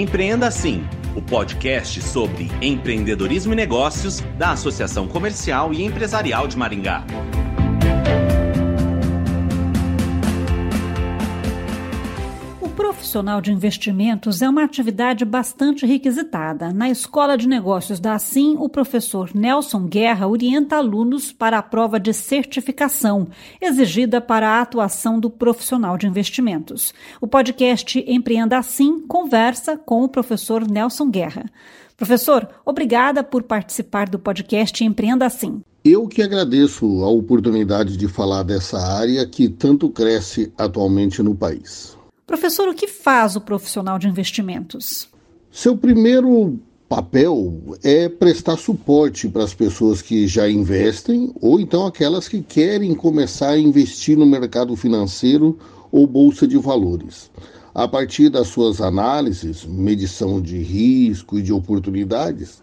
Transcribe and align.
Empreenda 0.00 0.46
Assim, 0.46 0.82
o 1.14 1.20
podcast 1.20 2.00
sobre 2.00 2.50
empreendedorismo 2.62 3.52
e 3.52 3.56
negócios 3.56 4.20
da 4.38 4.52
Associação 4.52 5.06
Comercial 5.06 5.74
e 5.74 5.84
Empresarial 5.84 6.48
de 6.48 6.56
Maringá. 6.56 7.04
Profissional 12.80 13.42
de 13.42 13.52
investimentos 13.52 14.40
é 14.40 14.48
uma 14.48 14.64
atividade 14.64 15.22
bastante 15.22 15.84
requisitada. 15.84 16.72
Na 16.72 16.88
Escola 16.88 17.36
de 17.36 17.46
Negócios 17.46 18.00
da 18.00 18.14
Assim, 18.14 18.56
o 18.58 18.70
professor 18.70 19.34
Nelson 19.34 19.86
Guerra 19.86 20.26
orienta 20.26 20.76
alunos 20.76 21.30
para 21.30 21.58
a 21.58 21.62
prova 21.62 22.00
de 22.00 22.14
certificação, 22.14 23.28
exigida 23.60 24.18
para 24.18 24.48
a 24.48 24.62
atuação 24.62 25.20
do 25.20 25.28
profissional 25.28 25.98
de 25.98 26.06
investimentos. 26.06 26.94
O 27.20 27.26
podcast 27.26 28.02
Empreenda 28.08 28.56
Assim 28.56 29.00
conversa 29.00 29.76
com 29.76 30.02
o 30.02 30.08
professor 30.08 30.66
Nelson 30.66 31.10
Guerra. 31.10 31.50
Professor, 31.98 32.48
obrigada 32.64 33.22
por 33.22 33.42
participar 33.42 34.08
do 34.08 34.18
podcast 34.18 34.82
Empreenda 34.82 35.26
Assim. 35.26 35.60
Eu 35.84 36.08
que 36.08 36.22
agradeço 36.22 37.04
a 37.04 37.10
oportunidade 37.10 37.98
de 37.98 38.08
falar 38.08 38.42
dessa 38.42 38.78
área 38.78 39.26
que 39.26 39.50
tanto 39.50 39.90
cresce 39.90 40.50
atualmente 40.56 41.22
no 41.22 41.34
país. 41.34 41.99
Professor, 42.30 42.68
o 42.68 42.74
que 42.74 42.86
faz 42.86 43.34
o 43.34 43.40
profissional 43.40 43.98
de 43.98 44.06
investimentos? 44.06 45.08
Seu 45.50 45.76
primeiro 45.76 46.60
papel 46.88 47.76
é 47.82 48.08
prestar 48.08 48.56
suporte 48.56 49.28
para 49.28 49.42
as 49.42 49.52
pessoas 49.52 50.00
que 50.00 50.28
já 50.28 50.48
investem 50.48 51.34
ou 51.40 51.58
então 51.58 51.84
aquelas 51.84 52.28
que 52.28 52.40
querem 52.40 52.94
começar 52.94 53.50
a 53.50 53.58
investir 53.58 54.16
no 54.16 54.24
mercado 54.24 54.76
financeiro 54.76 55.58
ou 55.90 56.06
bolsa 56.06 56.46
de 56.46 56.56
valores. 56.56 57.32
A 57.74 57.88
partir 57.88 58.28
das 58.28 58.46
suas 58.46 58.80
análises, 58.80 59.66
medição 59.66 60.40
de 60.40 60.56
risco 60.56 61.36
e 61.36 61.42
de 61.42 61.52
oportunidades, 61.52 62.62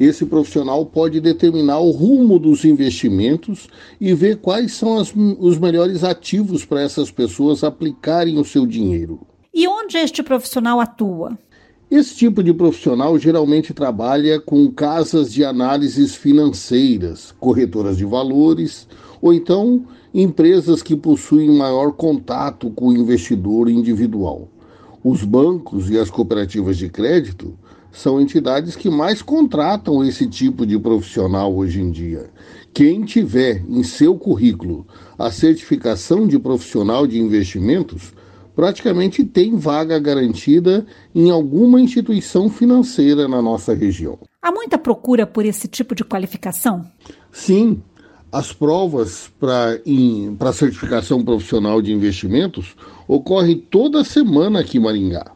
esse 0.00 0.24
profissional 0.24 0.86
pode 0.86 1.20
determinar 1.20 1.78
o 1.80 1.90
rumo 1.90 2.38
dos 2.38 2.64
investimentos 2.64 3.68
e 4.00 4.14
ver 4.14 4.38
quais 4.38 4.72
são 4.72 4.98
as, 4.98 5.12
os 5.14 5.58
melhores 5.58 6.02
ativos 6.02 6.64
para 6.64 6.80
essas 6.80 7.10
pessoas 7.10 7.62
aplicarem 7.62 8.38
o 8.38 8.44
seu 8.44 8.64
dinheiro. 8.64 9.20
E 9.52 9.68
onde 9.68 9.98
este 9.98 10.22
profissional 10.22 10.80
atua? 10.80 11.38
Esse 11.90 12.16
tipo 12.16 12.42
de 12.42 12.54
profissional 12.54 13.18
geralmente 13.18 13.74
trabalha 13.74 14.40
com 14.40 14.70
casas 14.70 15.30
de 15.30 15.44
análises 15.44 16.14
financeiras, 16.14 17.34
corretoras 17.38 17.98
de 17.98 18.06
valores 18.06 18.88
ou 19.20 19.34
então 19.34 19.84
empresas 20.14 20.82
que 20.82 20.96
possuem 20.96 21.50
maior 21.50 21.92
contato 21.92 22.70
com 22.70 22.88
o 22.88 22.96
investidor 22.96 23.68
individual. 23.68 24.48
Os 25.04 25.24
bancos 25.24 25.90
e 25.90 25.98
as 25.98 26.08
cooperativas 26.08 26.78
de 26.78 26.88
crédito 26.88 27.54
são 27.92 28.20
entidades 28.20 28.76
que 28.76 28.88
mais 28.88 29.22
contratam 29.22 30.04
esse 30.04 30.26
tipo 30.26 30.64
de 30.64 30.78
profissional 30.78 31.54
hoje 31.54 31.80
em 31.80 31.90
dia. 31.90 32.30
Quem 32.72 33.04
tiver 33.04 33.64
em 33.68 33.82
seu 33.82 34.16
currículo 34.16 34.86
a 35.18 35.30
certificação 35.30 36.26
de 36.26 36.38
profissional 36.38 37.06
de 37.06 37.18
investimentos, 37.18 38.12
praticamente 38.54 39.24
tem 39.24 39.56
vaga 39.56 39.98
garantida 39.98 40.86
em 41.14 41.30
alguma 41.30 41.80
instituição 41.80 42.48
financeira 42.48 43.26
na 43.26 43.42
nossa 43.42 43.74
região. 43.74 44.18
Há 44.40 44.52
muita 44.52 44.78
procura 44.78 45.26
por 45.26 45.44
esse 45.44 45.68
tipo 45.68 45.94
de 45.94 46.04
qualificação? 46.04 46.84
Sim. 47.32 47.82
As 48.32 48.52
provas 48.52 49.28
para 49.40 50.52
certificação 50.52 51.24
profissional 51.24 51.82
de 51.82 51.92
investimentos 51.92 52.76
ocorrem 53.08 53.58
toda 53.58 54.04
semana 54.04 54.60
aqui 54.60 54.78
em 54.78 54.80
Maringá. 54.80 55.32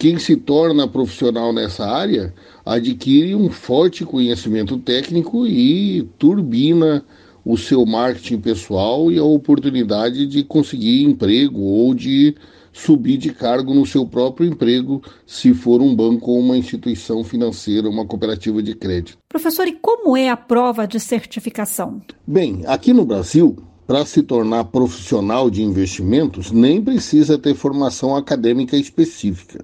Quem 0.00 0.18
se 0.18 0.34
torna 0.34 0.88
profissional 0.88 1.52
nessa 1.52 1.84
área 1.84 2.32
adquire 2.64 3.34
um 3.34 3.50
forte 3.50 4.02
conhecimento 4.02 4.78
técnico 4.78 5.46
e 5.46 6.08
turbina 6.18 7.04
o 7.44 7.58
seu 7.58 7.84
marketing 7.84 8.40
pessoal 8.40 9.12
e 9.12 9.18
a 9.18 9.22
oportunidade 9.22 10.26
de 10.26 10.42
conseguir 10.42 11.02
emprego 11.02 11.60
ou 11.60 11.92
de 11.92 12.34
subir 12.72 13.18
de 13.18 13.30
cargo 13.30 13.74
no 13.74 13.84
seu 13.84 14.06
próprio 14.06 14.48
emprego, 14.48 15.02
se 15.26 15.52
for 15.52 15.82
um 15.82 15.94
banco 15.94 16.30
ou 16.30 16.38
uma 16.38 16.56
instituição 16.56 17.22
financeira, 17.22 17.86
uma 17.86 18.06
cooperativa 18.06 18.62
de 18.62 18.74
crédito. 18.74 19.18
Professor, 19.28 19.68
e 19.68 19.72
como 19.72 20.16
é 20.16 20.30
a 20.30 20.36
prova 20.36 20.86
de 20.86 20.98
certificação? 20.98 22.00
Bem, 22.26 22.62
aqui 22.66 22.94
no 22.94 23.04
Brasil, 23.04 23.54
para 23.86 24.06
se 24.06 24.22
tornar 24.22 24.64
profissional 24.64 25.50
de 25.50 25.62
investimentos, 25.62 26.50
nem 26.50 26.80
precisa 26.80 27.36
ter 27.36 27.54
formação 27.54 28.16
acadêmica 28.16 28.78
específica 28.78 29.62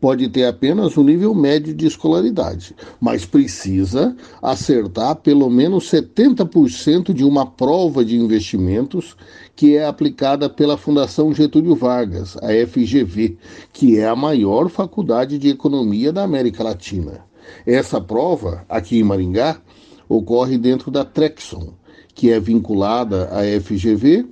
pode 0.00 0.28
ter 0.28 0.46
apenas 0.46 0.96
um 0.96 1.04
nível 1.04 1.34
médio 1.34 1.74
de 1.74 1.86
escolaridade, 1.86 2.74
mas 3.00 3.26
precisa 3.26 4.16
acertar 4.40 5.16
pelo 5.16 5.50
menos 5.50 5.90
70% 5.90 7.12
de 7.12 7.22
uma 7.22 7.44
prova 7.44 8.04
de 8.04 8.16
investimentos 8.16 9.14
que 9.54 9.76
é 9.76 9.84
aplicada 9.84 10.48
pela 10.48 10.78
Fundação 10.78 11.34
Getúlio 11.34 11.74
Vargas, 11.74 12.36
a 12.38 12.48
FGV, 12.66 13.36
que 13.72 13.98
é 13.98 14.08
a 14.08 14.16
maior 14.16 14.70
faculdade 14.70 15.38
de 15.38 15.50
economia 15.50 16.12
da 16.12 16.22
América 16.22 16.64
Latina. 16.64 17.24
Essa 17.66 18.00
prova, 18.00 18.64
aqui 18.68 18.98
em 18.98 19.04
Maringá, 19.04 19.60
ocorre 20.08 20.56
dentro 20.56 20.90
da 20.90 21.04
Trexon, 21.04 21.74
que 22.14 22.30
é 22.30 22.40
vinculada 22.40 23.28
à 23.32 23.42
FGV 23.60 24.26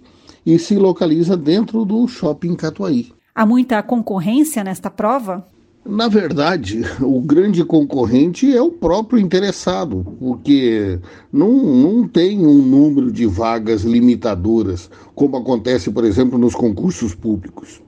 e 0.46 0.58
se 0.58 0.76
localiza 0.76 1.36
dentro 1.36 1.84
do 1.84 2.08
Shopping 2.08 2.54
Catuaí. 2.54 3.12
Há 3.34 3.44
muita 3.44 3.82
concorrência 3.82 4.64
nesta 4.64 4.90
prova? 4.90 5.46
Na 5.84 6.08
verdade, 6.08 6.82
o 7.00 7.20
grande 7.20 7.64
concorrente 7.64 8.54
é 8.54 8.60
o 8.60 8.70
próprio 8.70 9.18
interessado, 9.18 10.04
porque 10.18 10.98
não, 11.32 11.52
não 11.52 12.06
tem 12.06 12.46
um 12.46 12.60
número 12.62 13.10
de 13.10 13.26
vagas 13.26 13.82
limitadoras, 13.82 14.90
como 15.14 15.36
acontece, 15.36 15.90
por 15.90 16.04
exemplo, 16.04 16.38
nos 16.38 16.54
concursos 16.54 17.14
públicos. 17.14 17.80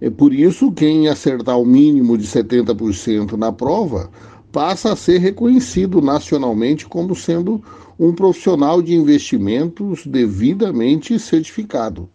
É 0.00 0.10
por 0.10 0.34
isso 0.34 0.72
quem 0.72 1.08
acertar 1.08 1.58
o 1.58 1.64
mínimo 1.64 2.18
de 2.18 2.26
70% 2.26 3.32
na 3.38 3.50
prova 3.52 4.10
passa 4.52 4.92
a 4.92 4.96
ser 4.96 5.18
reconhecido 5.18 6.00
nacionalmente 6.02 6.86
como 6.86 7.14
sendo 7.14 7.62
um 7.98 8.12
profissional 8.12 8.82
de 8.82 8.94
investimentos 8.94 10.06
devidamente 10.06 11.18
certificado. 11.18 12.08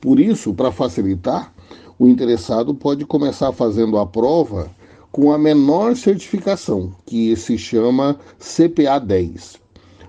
Por 0.00 0.18
isso, 0.18 0.52
para 0.52 0.72
facilitar, 0.72 1.52
o 1.98 2.06
interessado 2.06 2.74
pode 2.74 3.04
começar 3.04 3.52
fazendo 3.52 3.98
a 3.98 4.06
prova 4.06 4.70
com 5.10 5.32
a 5.32 5.38
menor 5.38 5.96
certificação, 5.96 6.92
que 7.06 7.34
se 7.34 7.58
chama 7.58 8.18
CPA 8.38 9.00
10. 9.00 9.58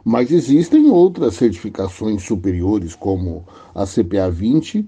Mas 0.03 0.31
existem 0.31 0.89
outras 0.91 1.35
certificações 1.35 2.23
superiores, 2.23 2.95
como 2.95 3.45
a 3.73 3.85
CPA 3.85 4.29
20 4.29 4.87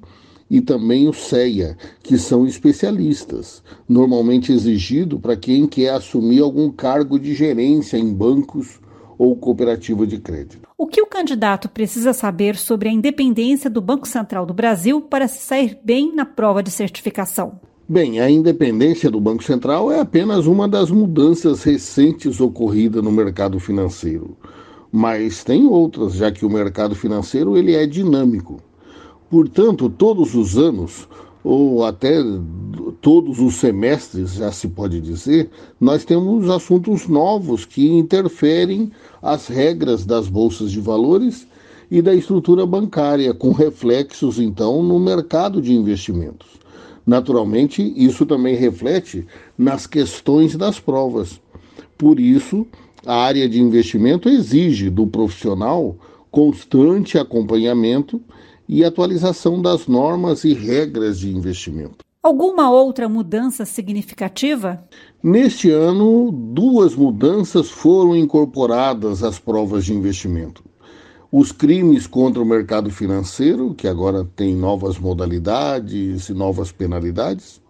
e 0.49 0.59
também 0.59 1.07
o 1.07 1.13
CEA, 1.13 1.77
que 2.03 2.17
são 2.17 2.45
especialistas, 2.45 3.63
normalmente 3.87 4.51
exigido 4.51 5.17
para 5.17 5.37
quem 5.37 5.65
quer 5.65 5.91
assumir 5.91 6.41
algum 6.41 6.69
cargo 6.69 7.17
de 7.17 7.33
gerência 7.33 7.97
em 7.97 8.13
bancos 8.13 8.80
ou 9.21 9.35
cooperativa 9.35 10.07
de 10.07 10.17
crédito. 10.17 10.67
O 10.75 10.87
que 10.87 10.99
o 10.99 11.05
candidato 11.05 11.69
precisa 11.69 12.11
saber 12.11 12.55
sobre 12.55 12.89
a 12.89 12.91
independência 12.91 13.69
do 13.69 13.79
Banco 13.79 14.07
Central 14.07 14.47
do 14.47 14.53
Brasil 14.53 14.99
para 14.99 15.27
se 15.27 15.45
sair 15.45 15.77
bem 15.83 16.11
na 16.15 16.25
prova 16.25 16.63
de 16.63 16.71
certificação? 16.71 17.59
Bem, 17.87 18.19
a 18.19 18.31
independência 18.31 19.11
do 19.11 19.21
Banco 19.21 19.43
Central 19.43 19.91
é 19.91 19.99
apenas 19.99 20.47
uma 20.47 20.67
das 20.67 20.89
mudanças 20.89 21.61
recentes 21.61 22.41
ocorridas 22.41 23.03
no 23.03 23.11
mercado 23.11 23.59
financeiro. 23.59 24.35
Mas 24.91 25.43
tem 25.43 25.67
outras, 25.67 26.13
já 26.15 26.31
que 26.31 26.43
o 26.43 26.49
mercado 26.49 26.95
financeiro 26.95 27.55
ele 27.55 27.75
é 27.75 27.85
dinâmico. 27.85 28.59
Portanto, 29.29 29.87
todos 29.87 30.33
os 30.33 30.57
anos, 30.57 31.07
ou 31.43 31.83
até 31.83 32.17
todos 33.01 33.39
os 33.39 33.55
semestres, 33.55 34.33
já 34.33 34.51
se 34.51 34.67
pode 34.67 35.01
dizer, 35.01 35.49
nós 35.79 36.05
temos 36.05 36.49
assuntos 36.49 37.07
novos 37.07 37.65
que 37.65 37.89
interferem 37.89 38.91
as 39.21 39.47
regras 39.47 40.05
das 40.05 40.27
bolsas 40.27 40.71
de 40.71 40.79
valores 40.79 41.47
e 41.89 42.01
da 42.01 42.13
estrutura 42.13 42.65
bancária, 42.65 43.33
com 43.33 43.51
reflexos 43.51 44.39
então 44.39 44.81
no 44.83 44.99
mercado 44.99 45.61
de 45.61 45.73
investimentos. 45.73 46.47
Naturalmente, 47.05 47.81
isso 47.97 48.25
também 48.25 48.55
reflete 48.55 49.25
nas 49.57 49.87
questões 49.87 50.55
das 50.55 50.79
provas. 50.79 51.41
Por 51.97 52.19
isso, 52.19 52.65
a 53.05 53.15
área 53.15 53.49
de 53.49 53.59
investimento 53.59 54.29
exige 54.29 54.89
do 54.89 55.07
profissional 55.07 55.97
constante 56.29 57.17
acompanhamento 57.17 58.21
e 58.67 58.83
atualização 58.83 59.61
das 59.61 59.87
normas 59.87 60.43
e 60.43 60.53
regras 60.53 61.19
de 61.19 61.35
investimento. 61.35 61.97
Alguma 62.23 62.69
outra 62.69 63.09
mudança 63.09 63.65
significativa? 63.65 64.83
Neste 65.23 65.71
ano, 65.71 66.31
duas 66.31 66.95
mudanças 66.95 67.69
foram 67.69 68.15
incorporadas 68.15 69.23
às 69.23 69.39
provas 69.39 69.85
de 69.85 69.93
investimento. 69.93 70.63
Os 71.31 71.51
crimes 71.51 72.05
contra 72.05 72.41
o 72.41 72.45
mercado 72.45 72.91
financeiro, 72.91 73.73
que 73.73 73.87
agora 73.87 74.27
tem 74.35 74.55
novas 74.55 74.99
modalidades 74.99 76.29
e 76.29 76.33
novas 76.33 76.71
penalidades, 76.71 77.61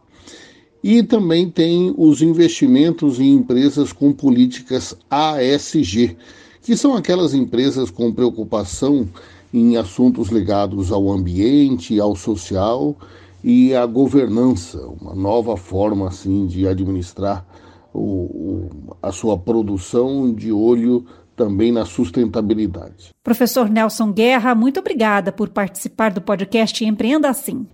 E 0.84 1.04
também 1.04 1.48
tem 1.48 1.94
os 1.96 2.24
investimentos 2.24 3.20
em 3.20 3.34
empresas 3.34 3.94
com 3.94 4.12
políticas 4.12 4.98
ASG, 5.10 6.18
que 6.64 6.76
são 6.76 6.96
aquelas 6.96 7.36
empresas 7.36 7.92
com 7.92 8.12
preocupação 8.12 9.08
em 9.54 9.78
assuntos 9.78 10.30
ligados 10.30 10.92
ao 10.92 11.10
ambiente, 11.12 12.00
ao 12.00 12.16
social 12.16 12.96
e 13.44 13.74
à 13.74 13.86
governança, 13.86 14.80
uma 15.02 15.16
nova 15.16 15.58
forma 15.58 16.08
assim 16.08 16.46
de 16.46 16.68
administrar 16.68 17.46
o, 17.94 18.00
o, 18.00 18.70
a 19.02 19.12
sua 19.12 19.38
produção 19.38 20.34
de 20.34 20.52
olho 20.52 21.06
também 21.36 21.72
na 21.72 21.86
sustentabilidade. 21.86 23.10
Professor 23.24 23.70
Nelson 23.70 24.12
Guerra, 24.12 24.54
muito 24.54 24.80
obrigada 24.80 25.32
por 25.32 25.50
participar 25.50 26.12
do 26.12 26.22
podcast 26.22 26.86
Empreenda 26.86 27.30
Assim. 27.30 27.66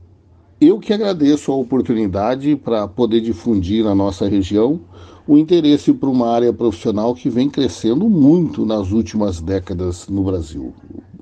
Eu 0.60 0.80
que 0.80 0.92
agradeço 0.92 1.52
a 1.52 1.56
oportunidade 1.56 2.56
para 2.56 2.88
poder 2.88 3.22
difundir 3.22 3.84
na 3.84 3.94
nossa 3.94 4.28
região 4.28 4.80
o 5.28 5.38
interesse 5.38 5.94
por 5.94 6.10
uma 6.10 6.30
área 6.30 6.54
profissional 6.54 7.14
que 7.14 7.30
vem 7.30 7.50
crescendo 7.50 8.10
muito 8.10 8.66
nas 8.66 8.92
últimas 8.92 9.42
décadas 9.42 10.08
no 10.08 10.24
Brasil. 10.24 10.74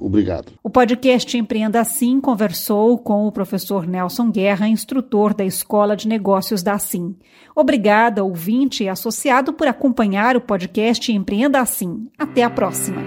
Obrigado. 0.06 0.52
O 0.62 0.70
podcast 0.70 1.36
Empreenda 1.36 1.82
Assim 1.82 2.22
conversou 2.22 2.96
com 3.00 3.26
o 3.26 3.32
professor 3.32 3.88
Nelson 3.88 4.30
Guerra, 4.30 4.68
instrutor 4.68 5.34
da 5.34 5.44
Escola 5.44 5.96
de 5.96 6.08
Negócios 6.08 6.62
da 6.62 6.74
Assim. 6.74 7.16
Obrigada, 7.56 8.24
ouvinte 8.24 8.84
e 8.84 8.88
associado, 8.88 9.52
por 9.52 9.68
acompanhar 9.68 10.38
o 10.38 10.42
podcast 10.42 11.12
Empreenda 11.12 11.60
Assim. 11.60 12.08
Até 12.20 12.44
a 12.44 12.52
próxima. 12.52 13.02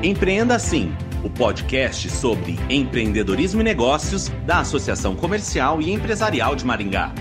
Empreenda 0.00 0.54
Assim, 0.54 0.92
o 1.24 1.28
podcast 1.28 2.08
sobre 2.08 2.56
empreendedorismo 2.70 3.62
e 3.62 3.64
negócios 3.64 4.28
da 4.46 4.60
Associação 4.60 5.16
Comercial 5.16 5.82
e 5.82 5.90
Empresarial 5.90 6.54
de 6.54 6.64
Maringá. 6.64 7.12